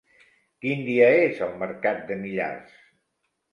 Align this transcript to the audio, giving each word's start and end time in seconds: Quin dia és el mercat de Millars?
Quin 0.65 0.81
dia 0.87 1.09
és 1.27 1.43
el 1.49 1.53
mercat 1.65 2.03
de 2.09 2.19
Millars? 2.25 2.83